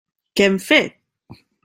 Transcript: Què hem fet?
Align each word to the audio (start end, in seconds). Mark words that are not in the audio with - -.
Què 0.39 0.45
hem 0.51 0.55
fet? 0.69 1.39